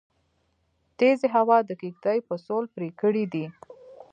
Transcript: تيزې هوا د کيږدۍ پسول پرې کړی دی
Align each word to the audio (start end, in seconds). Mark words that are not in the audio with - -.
تيزې 0.97 1.27
هوا 1.35 1.57
د 1.65 1.71
کيږدۍ 1.81 2.19
پسول 2.27 2.63
پرې 2.73 2.89
کړی 3.01 3.23
دی 3.33 3.45